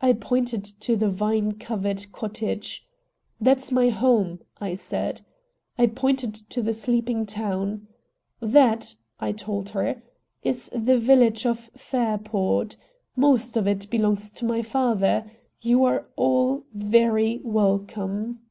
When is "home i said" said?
3.88-5.22